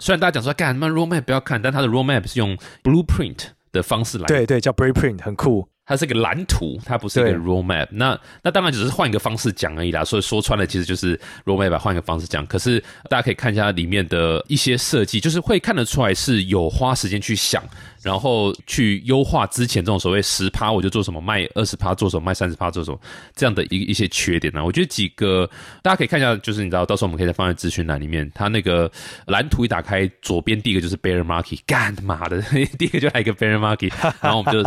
[0.01, 3.38] 虽然大家讲说干什么 roadmap 不要看，但它的 roadmap 是用 blueprint。
[3.75, 5.69] 的方式来，对对，叫 Blueprint，很酷。
[5.87, 7.87] 它是个蓝图，它不是一个 roadmap。
[7.91, 10.03] 那那当然只是换一个方式讲而已啦。
[10.03, 12.47] 所以说穿了，其实就是 roadmap 换一个方式讲。
[12.47, 17.63] 可是大家可以看一下里面的一些设计，就是会看得出来是有花时间去想。
[18.05, 23.01] 然后去优化之前这种所谓十趴我就做什么卖二十趴做什么卖三十趴做什么
[23.35, 24.62] 这样的一一些缺点呢？
[24.64, 25.49] 我觉得几个
[25.83, 28.31] 大家可以看一下，就是你知道，到时候我们可以再放在资讯栏里面。
[28.35, 28.90] 它那个
[29.27, 32.43] 蓝图一打开，左边第一个就是 bear market，干他妈的，
[32.79, 33.90] 第一个就来一个 bear market，
[34.21, 34.62] 然后我们就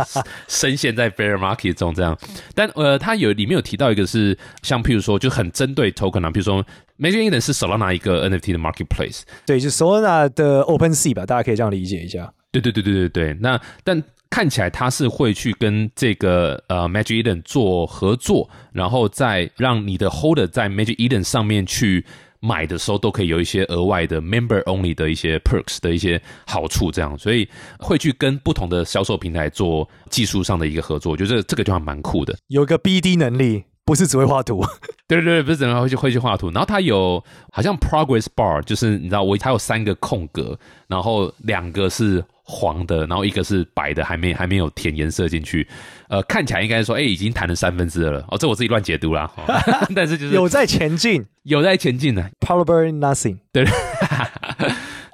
[0.48, 2.18] 深陷在 bear market 中这样。
[2.54, 6.64] 但呃，它有里面有提到一个是像譬如说就很针对 token 啊，譬如说
[6.98, 12.32] Magic Eden 是 Solana 一个 NFT 的 marketplace，对，就 Solana 的 Open Sea 吧，大家可以这样理解一下。
[12.52, 13.36] 对对对对对对。
[13.40, 22.04] 那但看起来他是会去跟这个呃 Magic Eden 做合作，然后再让你的 holder 在 Magic Eden 上面去。
[22.40, 27.48] 买的时候都可以有一些额外的 member only 的一些 perks 的一些好处，这样，所以
[27.80, 32.36] 会去跟不同的销售平台做技术上的一个合作，我觉得这个就还蛮酷的。
[32.46, 34.62] 有一个 BD 能力，不是只会画图，
[35.08, 42.22] 对对对，不是只能会去会去画图，然后它有好像 progress bar，就是你知道我它有三个空格，然后两个是。
[42.50, 45.68] 黄的，然后一个是白的，还没还没有填颜色进去，
[46.08, 48.24] 呃，看起来应该说，哎，已经弹了三分之二了。
[48.30, 49.30] 哦，这我自己乱解读啦，
[49.94, 53.36] 但是就是有在前进，有在前进的，probably nothing。
[53.52, 53.66] 对，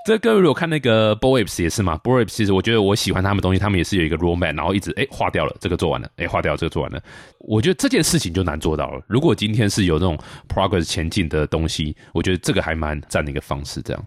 [0.04, 7.02] 这各位如果看那个 Boys 也是嘛，Boys 其实我觉得我喜欢他们东西，他们也是有一个 roadmap，然后一直哎划掉了，这个做完了，哎划掉这个做完了。
[7.38, 9.02] 我觉得这件事情就难做到了。
[9.08, 14.06] 如果今天是有这种 progress 前进的东西，我觉得这个还蛮赞的一个方式，这样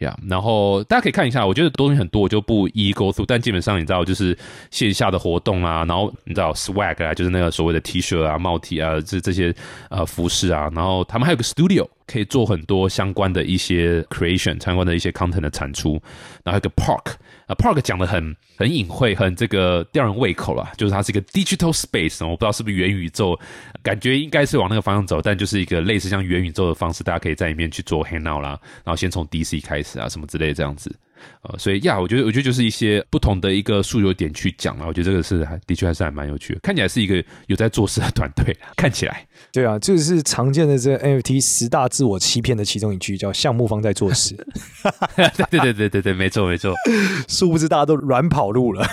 [0.00, 0.14] 呀。
[0.28, 3.24] 然后大家可以看一下，我觉得东西很多，我就不一一 go through。
[3.26, 4.36] 但基本上你知道，就是
[4.70, 9.54] 线下的活动啊，然后你知道 swag 啊，就是那个所谓的 T 恤啊、帽 T 啊，这这些
[9.88, 11.88] 呃服饰啊，然后他们还有个 studio。
[12.12, 16.00] 可以做很多相关的一些 creation，相关的一些 content 的产出，
[16.44, 17.14] 然后一个 park
[17.46, 23.38] 啊，park 讲的很很隐晦，很这个吊人胃口啦，就是它是一个 digital space，我不知道是不是元宇宙，
[23.82, 30.94] 感觉应该是往那个方向走，但就是一个类似像元宇宙的方式，大家可以在里面去做 hang out 啦，然后先从 DC 开始啊，什么之类这样子。
[31.42, 34.86] 呃，所以呀，我觉得，我觉得就是一些不同的一个诉求点去讲了。
[34.86, 38.56] 我觉得这个是还的确还是还蛮有趣的，看起来是一个有在做事的团队。
[38.76, 44.36] 看起来， 对啊，这是常见的这 NFT 十大自我欺骗的其中一句，叫项目方在做事。
[45.50, 46.74] 对对对对对，没错没错。
[47.28, 48.86] 殊不知大家都软跑路了。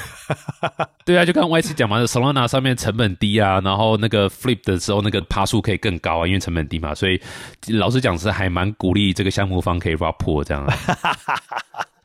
[1.05, 7.21] 对啊，就刚 Y C 讲嘛，Solana 上面成本低啊，然后那个 Flip 的时候那个爬数可以更高啊，因为成本低嘛，所以
[7.67, 10.65] 老实讲是还蛮鼓励这个项目方可以 rap 破这样。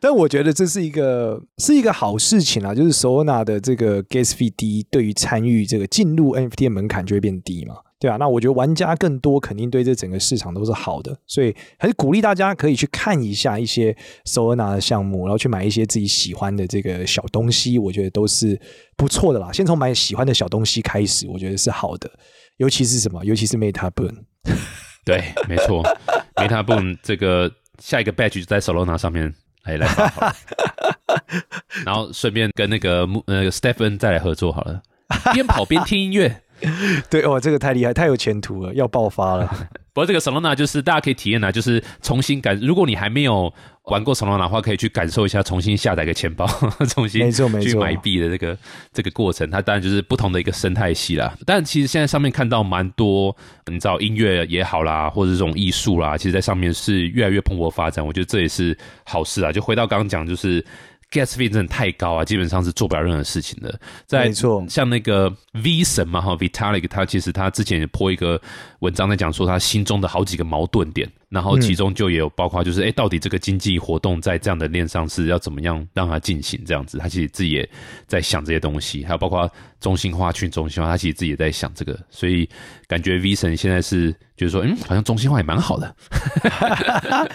[0.04, 18.60] 但我觉得这是一个是一个好事情啊，就是 Solana 的这个 gas fee 低，对于参与这个进入 NFT 的门槛就会变低嘛，对啊，那我觉得玩家更多，肯定对这整个市场都是好的，所以还是鼓励大家可以去看一下一些 Solana 的项目，然后去买一些自己喜欢的这个小东西，我觉得都是
[18.98, 19.50] 不错的啦。
[19.50, 22.10] 先从买喜欢的小东西开始，我觉得是好的，
[22.58, 23.24] 尤其是什么？
[23.24, 24.14] 尤其是 Meta Boon。
[25.02, 25.82] 对，没错
[26.34, 29.34] ，Meta Boon 这个下一个 badge 就在 Solana 上面。
[29.64, 29.88] 来来，
[31.84, 34.82] 然后顺便跟那个呃 Stephen 再来合作好了，
[35.32, 36.43] 边跑边听音乐。
[37.10, 39.46] 对哦，这个太厉害，太有前途了，要爆发了。
[39.94, 42.58] 不过这个 Solana 就是大家可以体验啊，就是重新感。
[42.58, 43.52] 如果你还没有
[43.84, 46.44] 玩过 Solana 的话，可以去感受一下重新下载个钱包，
[46.90, 48.58] 重新去买币的这个
[48.92, 49.48] 这个过程。
[49.48, 51.32] 它当然就是不同的一个生态系啦。
[51.46, 58.04] 但其实现在上面看到蛮多，你知道音乐也好啦，或者这种艺术啦，其实在上面是越来越蓬勃发展。
[58.04, 59.52] 我觉得这也是好事啊。
[59.52, 60.64] 就回到刚刚讲，就是。
[61.14, 63.78] Gas fee 真的太高啊，基本上是做不了任何事情的。
[64.10, 68.40] 没错，像那个 V 神嘛，哈，Vitalik，他其实他之前也播一个
[68.80, 76.98] 文章在讲说他心中的好几个矛盾点，然后其中就也有包括就是，哎，到底这个经济活动在这样的链上是要怎么样让它进行这样子？
[76.98, 77.68] 他其实自己也
[78.06, 79.50] 在想这些东西，还有包括
[79.80, 82.48] 中心化、去中心化，他其实自己也在想这个，所以
[82.86, 85.96] 感觉 V 神现在是就是说，嗯，好像中心化也蛮好的。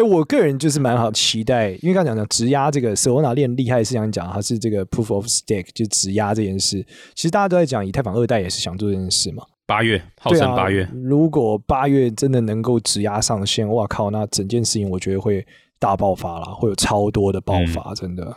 [0.00, 6.82] 哎，我个人就是蛮好期待，因为刚讲讲直压这个 Solana 链厉害是想讲它是这个 Proof of Stake 就直压这件事，
[7.14, 9.44] 其实大家都在讲以太坊二代也是想做这件事嘛。
[9.66, 15.46] 八月，号称八月，如果八月真的能够直压上线，哇靠，那整件事情我觉得会
[15.78, 18.34] 大爆发了，会有超多的爆发，真的。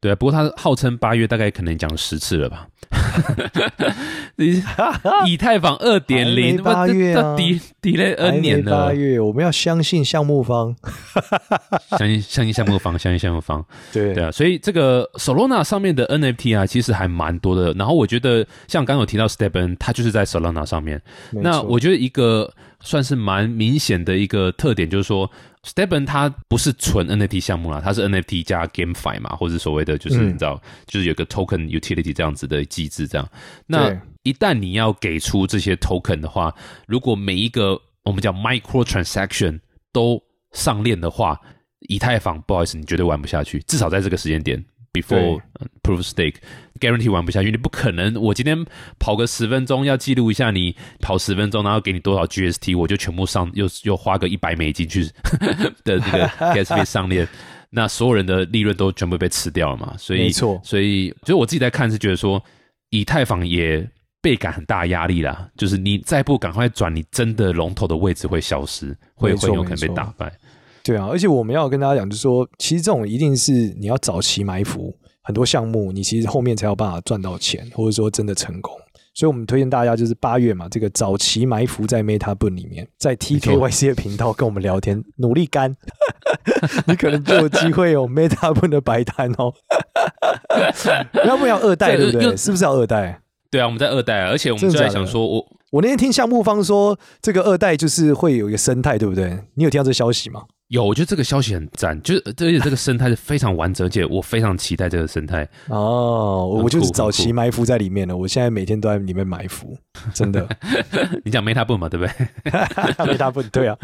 [0.00, 2.68] 对啊，不过他号称八月，大概可能讲十次了吧。
[5.26, 8.70] 以太坊二点零八月啊，抵抵了 N 年了。
[8.70, 10.76] 八月，我们要相信项目方，
[11.98, 13.64] 相信相信项目方，相信项目方。
[13.92, 17.72] 对对啊，所以这个 Solana 上面的 NFT 啊，其实还蛮多的。
[17.72, 21.02] 然后我觉得，像刚刚有提到 Stephen，他就是在 Solana 上面。
[21.32, 25.28] 那我觉得一个算是蛮明显的一个特点，就是说。
[25.64, 33.28] Stephen 它不是纯 NFT 项目啦，它是 NFT 加 GameFi 嘛，或者所谓的就是你知道，就是有个 Token Utility 这样子的机制这样。
[33.66, 33.90] 那
[34.22, 36.54] 一旦你要给出这些 Token 的话，
[36.86, 39.60] 如果每一个我们叫 Micro Transaction
[39.92, 41.40] 都上链的话，
[41.88, 44.64] 以太坊不好意思，你绝对玩不下去，至少在这个时间点。
[44.92, 45.42] Before
[45.82, 46.36] proof stake
[46.80, 48.14] guarantee 玩不下去，你不可能。
[48.14, 48.64] 我今天
[48.98, 55.04] 跑个十分钟，要记录一下你跑十分钟，然后给你多少 GST，我就全部上，又又花个一百美金去
[55.84, 57.28] 的这个 gas fee 上链，
[57.70, 59.94] 那所有人的利润都全部被吃掉了嘛？
[59.98, 60.60] 所以，没错。
[60.64, 62.42] 所以，所以我自己在看是觉得说，
[62.90, 63.86] 以太坊也
[64.22, 70.32] 倍感很大压力啦，就是你再不赶快转，你真的龙头的位置会消失，会会有可能被打败。
[70.88, 78.72] 对啊，而且我们要跟大家讲，就是说，其实这种一定是你要早期埋伏很多项目，你其实后面才有办法赚到钱，或者说真的成功。
[79.12, 85.76] 所以我们推荐大家就是八月嘛，这个早期埋伏在 Meta b o n 里面，在 TKYC 的频道跟我们聊天，努力干，
[86.88, 89.52] 你可能就有机会有 Meta b o n 的白单哦。
[91.26, 92.34] 要不要二代，对不对？
[92.34, 93.20] 是不是要二代？
[93.50, 99.38] 对啊，我们在二代啊，而且我们在想说，我我那天听项目方说，这个二代就是会有一个生态，对不对？
[99.52, 100.44] 你有听到这消息吗？
[100.68, 105.48] 有，我觉得这个消息很赞，就是而且这个生态是非常完整，而且我非常期待这个生态。
[105.68, 109.74] 哦，我就是早期埋伏在里面了，我现在每天都在里面埋伏，
[110.12, 110.46] 真的。
[111.24, 113.06] 你讲 Meta 不嘛，对不对？
[113.06, 113.74] 没大不对啊。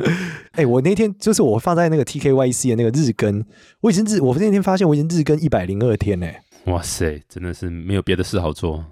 [0.53, 3.43] 哎、我那天就是我放在那个 TKYC 的那个日更，
[3.81, 8.85] 我已经日，我那天发现我已经日更一百零二天嘞、哇塞，真的是没有别的事好做。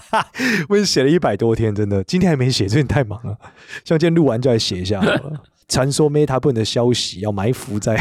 [0.70, 3.36] 我已经写了一百多天，真的，今天还没写，最近太忙了。
[3.84, 5.42] 像今天录完就来写一下好了。
[5.68, 7.96] 传说 Meta 不的消息要埋伏在，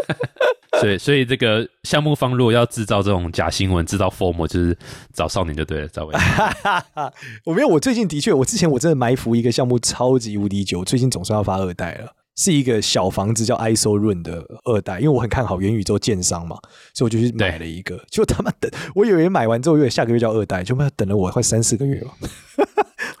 [0.80, 4.76] 所以，所以这个项目方如果要制造这种假新闻、制造 form，就是
[5.12, 6.12] 找少年就对了，找我。
[7.44, 12.12] 我没有，我最近的确，我之前我真的埋伏一个项目超级无敌久，最近总算要发二代了。
[12.36, 16.56] 是一个小房子叫 ISO Run 的二代，因为我很看好元宇宙建商嘛，
[16.94, 18.02] 所以我就去买了一个。
[18.10, 22.10] 就他妈等，我以为买完之后，以为下个月就要二代，就他妈等了我快三四个月了。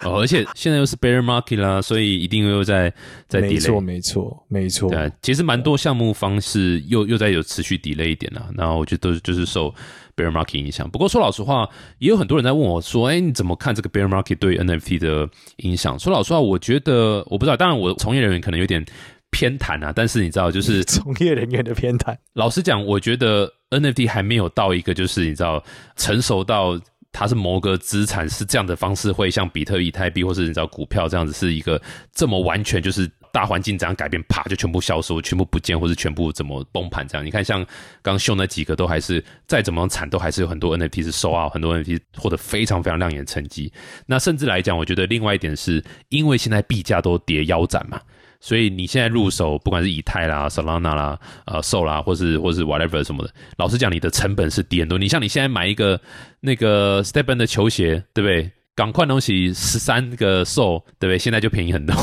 [0.02, 2.92] 哦，而且现在又是 bear market 啦，所以一定又在
[3.28, 3.80] 在没错，delay。
[3.80, 4.90] 没错，没错。
[4.90, 9.68] 对啊，其实蛮多项目方式又又在有持续 delay 一点啦，然后我觉得都是就是受
[10.16, 10.88] bear market 影响。
[10.90, 18.84] 不过说老实话，也有很多人在问我说：“哎，你怎么看这个 bear market 对 NFT 的影响？”说老实话，我觉得我不知道，当然我从业人员可能有点
[19.30, 25.62] 偏袒啊，但是你知道，就是 从业人员的偏袒，老实讲，我觉得 NFT 还没有到一个就是你知道
[25.96, 26.80] 成熟到
[27.12, 31.80] 它是某个资产是这样的方式，会像比特币、以太币或是你知道股票这样子，是一个
[32.12, 37.24] 这么完全就是大环境怎样改变，啪就全部消失、全部不见，或是全部怎么崩盘这样。
[37.24, 37.64] 你看，像
[38.00, 43.72] 刚秀那几个都还是再怎么惨，都还是有很多 NFT 是收啊很多 NFT 获得非常非常亮眼的成绩。
[44.06, 48.00] 那甚至来讲，我觉得另外一点是因为现在币价都跌腰斩嘛。
[48.40, 54.98] 所以你现在入手，不管是以太啦、Solana 啦、呃 Sol 啦，或是或是 whatever 什么的，老实讲，你的成本是低很多。
[54.98, 56.00] 你像你现在买一个
[56.40, 58.50] 那个 Stepen 的球鞋，对不对？
[58.76, 61.18] 港快东西十三个 Sol，对不对？
[61.18, 61.94] 现在就便宜很多。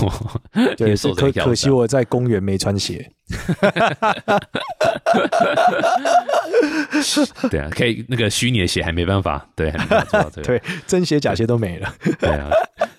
[0.77, 3.09] 对， 受可可惜我在公园没穿鞋。
[7.49, 10.45] 对啊，可以那个虚拟的鞋还没办法，对，还没办法做到这个。
[10.47, 11.91] 对，真鞋假鞋都没了。
[12.19, 12.49] 对啊，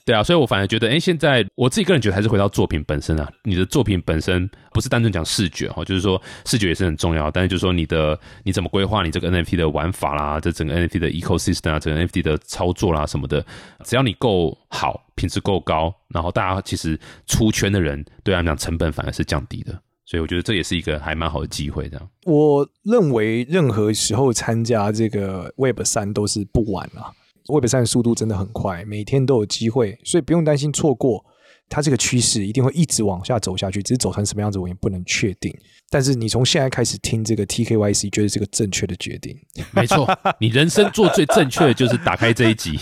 [0.08, 3.30] 对啊，所以我反而觉得，哎，现在我自己个人觉得还是回到作品本身啊。
[3.44, 13.44] 你的作品本身不是单纯讲视觉哈，就是说视觉也是很重要，但是就是说你的你怎么规划你这个 NFT 的玩法啦，这整个 NFT 的 ecosystem 啊，整个 NFT 的操作啦什么的，
[13.84, 19.78] 只要你够好，品质够高，然后大家其实出圈的人对他们讲成本反而是降低的。
[20.06, 22.08] 所以我觉得这也是一个还蛮好的机会，这样。
[22.24, 27.12] 我认为任何时候参加这个 Web 三都是不晚啊。
[27.48, 31.24] Web 三的速度真的很快，每天都有机会，所以不用担心错过。
[31.68, 35.54] 它这个趋势一定会一直往下走下去，只是走成什么样子我也不能确定。
[35.90, 39.34] 但是你从现在开始听这个 TKYC，觉得是个正确的决定，
[39.72, 40.06] 没错，
[40.38, 42.78] 你人生做最正确的就是打开这一集。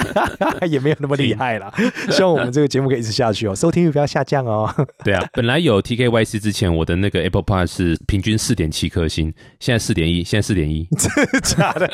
[0.68, 1.72] 也没有那么厉害啦。
[2.10, 4.70] 希望我们这个节目可以一直下去哦，收听率不要下降哦。
[5.02, 11.90] 对啊，本来有 TKYC 之前，我的那个 Apple Park 是平均四点七颗星，现在四点一，现在四点一， 真的假的？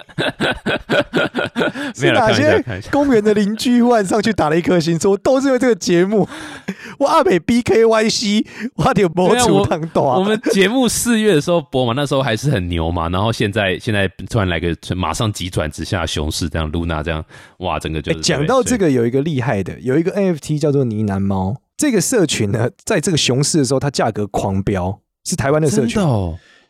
[2.01, 6.12] 没有哪些公园的邻居忽然上去打了一颗星，说都是因为这个节目，
[6.99, 8.47] 我阿美 BKYC，
[8.77, 10.19] 我得播出对啊我汤短。
[10.19, 17.25] 我们节目四月的时候播嘛，那时候还是很牛嘛，然后现在现在突然来个马上急转直下熊市，这样 Luna 这样，
[17.59, 21.57] 哇，整个就是欸讲到这，个，有一个厉害的，有一个 NFT 叫做呢喃猫。
[21.77, 26.01] 这个社群呢，在这个熊市的时候，它价格狂飙，是台湾的社群。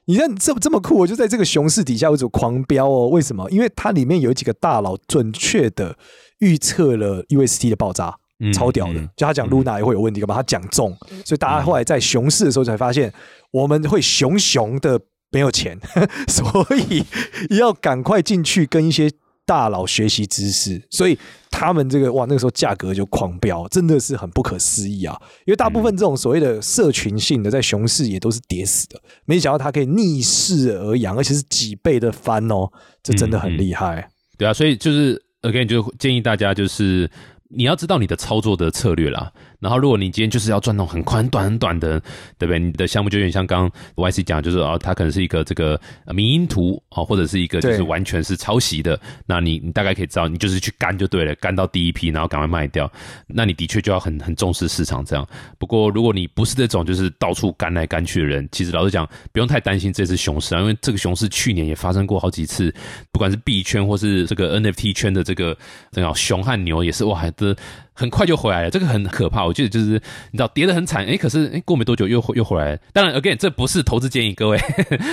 [0.07, 3.09] 你看这这么酷，我就在这个熊市底下为什么狂飙哦？
[3.09, 3.49] 为什么？
[3.51, 5.97] 因为它里面有几个大佬准确的
[6.41, 8.17] 预测了 UST 的爆炸。
[8.43, 10.35] 嗯超屌的，嗯就他讲 Luna 也会有问题，干嘛？
[10.35, 13.13] 他讲中，所以大家后来在熊市的时候才发现，
[13.53, 15.01] 我们会熊熊的
[15.31, 15.79] 没有钱，
[16.27, 17.05] 所以
[17.57, 19.11] 要赶快进去跟一些
[19.47, 21.17] 大佬学习知识，所以
[21.51, 25.17] 他们这个哇，那个时候价格就狂飙，真的是很不可思议啊！
[25.47, 32.69] 因为大部分这种所谓的社群性的，在熊市也都是跌死的，没想到它可以逆势而扬，而且是几倍的翻哦，
[33.03, 34.09] 这真的很厉害。
[34.37, 37.11] 对啊，所以就是 again 就建议大家就是。
[37.55, 39.33] 你要知道你的操作的策略啦，
[39.63, 42.01] 然后如果你今天就是要赚那种很宽很短很短的，
[42.37, 42.59] 对不对？
[42.59, 52.91] 你的项目就有点像刚刚 YC 讲，就是哦，它可能是一个这个迷因图哦，或者是一个就是完全是抄袭的，那你你大概可以知道，你就是去干就对了，干到第一批，然后赶快卖掉。
[53.29, 55.25] 那你的确就要很很重视市场这样。
[55.59, 62.75] 不过如果你不是这种就是到处干来干去的人，其实老实讲，不用太担心这次熊市啊，因为这个熊市去年也发生过好几次，
[63.13, 65.57] 不管是币圈或是这个 NFT 圈的这个
[65.93, 67.55] 这个熊和牛也是哇，这
[67.93, 69.45] 很快就回来了，这个很可怕。
[69.45, 69.87] 我记得就是
[70.31, 72.79] 你知道跌得很惨，哎，可是哎过没多久又又回来了。
[72.93, 74.59] 当然，again 这不是投资建议，各位，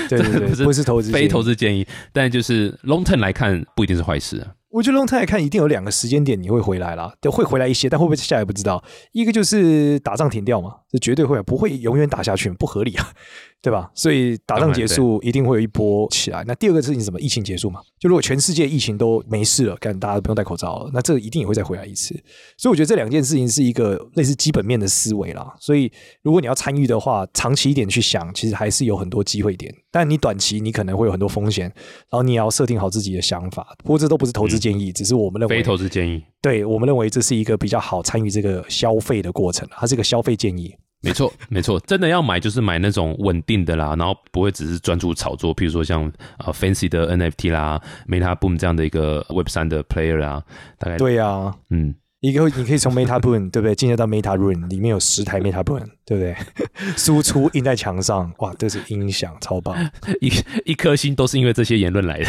[0.08, 1.40] 对对对，不是不是投资，非投。
[1.40, 4.52] 资建议，但就是 long term 来看不一定是坏事啊。
[4.72, 8.84] 我觉得 long term 来看，一定有两个时间点你会回来啦，对，会回来一些，但会不会下来不知道。
[9.14, 13.14] 一个就是打仗停掉嘛，这绝对会，不会永远打下去，不合理啊，
[13.62, 13.92] 对吧？
[13.94, 16.44] 所以打仗结束一定会有一波起来。
[16.48, 17.20] 那第二个事情是什么？
[17.20, 17.82] 疫情结束嘛？
[18.00, 22.16] 就如果全世界疫情都没事了，干大家都不用戴口罩了，那这一定也会再回来一次。
[22.58, 25.54] 所以我觉得这两件事情是一个类似基本面的思维啦。
[25.60, 25.92] 所以
[26.22, 29.74] 如果你要参与的话，长期一点去想，其实还是有很多机会点。
[29.92, 33.76] 但你短期你可能会有很多风险，然后你也要设定好自己的想法。
[33.84, 40.74] 不过这都不是投资建议，只是我们认为非投资建议，对我们认为这是一个比较好参与这个消费的过程，它是一个消费建议。
[41.02, 46.06] 没错， 没错，真的要买就是买那种稳定的啦，然后不会只是专注炒作，譬如说像
[46.38, 50.44] 啊 fancy 的 NFT 啦，Meta Boom 这样的一个 Web 三的 player 啦，
[50.78, 56.36] 大概对呀、啊，嗯，一个你可以从 Meta Boon 对不对，进入到 Meta Room，里面有十台 Meta Boon，对不对？
[56.98, 59.76] 输出印在墙上，哇，这是音响超棒。
[60.20, 60.32] 一
[60.66, 62.26] 一颗星都是因为这些言论来的。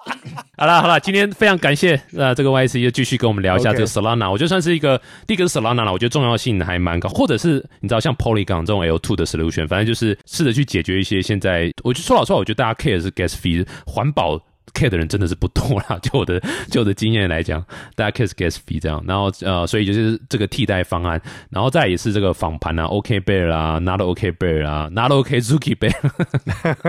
[0.56, 13.30] 好啦好啦，今天非常感谢呃这个 YC 就继续跟我们聊一下这个 Solana，我觉得算是一个第一个是 Solana 了，我觉得重要性还蛮高，或者是你知道像 Polygon 这种 L two 的 solution，反正就是试着去解决一些现在，我就说老实话，我觉得大家 care 的是 gas
[13.34, 14.40] fee 环保。
[14.72, 16.40] care 的人真的是不多啦， 就我的
[16.70, 17.60] 就我的经验来讲，
[17.96, 21.20] 大家 care 是 gas fee 这样，然后呃，所以就是这个替代方案，
[21.50, 25.92] 然后再也是这个访盘啊，OK Bear 啊，Not OK Bear 啊，Not OK Zuki Bear，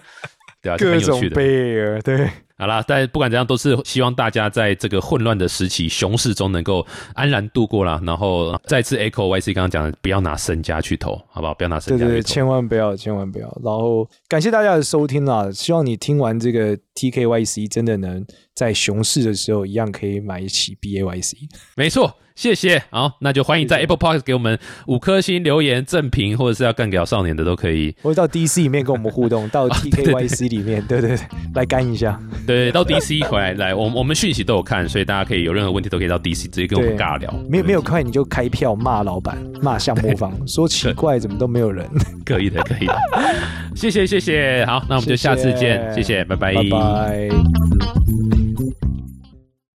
[0.65, 1.37] 对啊，就各种很有趣的。
[1.41, 8.01] bear，对，好啦，但不管怎样，都是希望大家在这个混乱的时期、熊市中能够安然度过啦。
[8.07, 11.53] 然后再次 echo YC 刚刚讲的，不要拿身家去投，好不好？
[11.53, 12.35] 不要拿身对对对，家去投。
[12.35, 13.47] 千万不要，千万不要。
[13.63, 21.35] 然后感谢大家的收听啦，希望你听完这个 TKYC，真的能在熊市的时候一样可以买起 BAYC。
[21.77, 22.83] 没错，谢谢。
[22.91, 24.59] 好，那就欢迎在 Apple Podcast 给我们
[24.89, 27.95] 五颗星留言、正评，或者是要干掉少年的都可以。
[28.03, 31.19] 或者到 DC 里面跟我们互动，到 TKYC 里面， 对对对，
[31.55, 32.21] 来干一下。
[32.45, 37.33] 对，到 DC 回来来，我我们讯息都有看，所以大家可以有任何问题都可以到 DC 直接跟我们对尬聊。
[37.49, 41.89] 没有没有快你就开票骂老板，骂项目方，说奇怪怎么都没有人。
[42.27, 42.97] 可以的，可以的。
[43.77, 48.34] 谢谢谢谢，好，那我们就下次见，谢谢，拜拜拜。